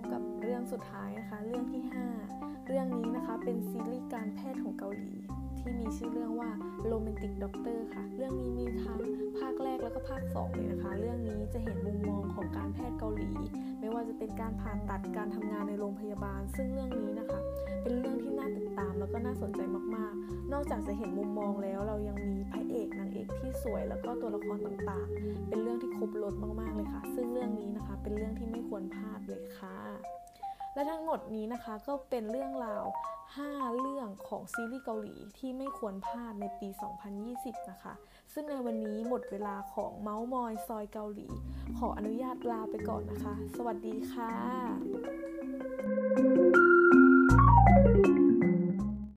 [0.00, 1.82] บกับเรื่องสุดท้ายนะคะ เรื่องที่
[2.24, 5.12] 5 เรื่องนี้นะคะเป็นซีรีส์การแพทย์ของเกาหลี
[5.58, 6.50] ที่มีชื่อเรื่องว่า
[6.86, 9.00] Romantic Doctor ค่ะ เรื่องนี้มีทั้ง
[9.38, 13.30] ภาคแรกแล้วก็ภาค 2 เลยนะคะ เรื่องนี้จะเห็นมุมมองของการแพทย์เกาหลี
[13.80, 17.40] ไม่ว่าจะเป็นการผ่าตัดการทำงานในโรงพยาบาล ซึ่งเรื่องนี้นะคะ
[17.82, 19.60] เป็นเรื่องที่น่าติดตามแล้วก็น่าสนใจ
[19.96, 28.49] มากๆ นอกจากจะเห็นมุมมองแล้วเรายังมีพระเอกนางเอกที่สวยแล้วก็ตัวละครต่างๆ เป็นเรื่องที่ครบรสมากๆเลยค่ะ ซึ่งเรื่องนี้นะคะเป็นเรื่องที่
[28.82, 29.78] นพลาดเลยค่ะ
[30.74, 32.84] และทั้งหมดนี้นะคะก็เป็นเรื่องราว
[33.32, 36.68] 5 เรื่องของซีรีส์เกาหลีที่ไม่ควรพลาดในปี
[37.20, 37.94] 2020 นะคะ
[38.32, 41.28] ซึ่งในวันนี้หมดเวลาของเมาส์มอยซอยเกาหลี
[41.78, 45.69] ขออนุญาตลาไปก่อนนะคะ สวัสดีค่ะ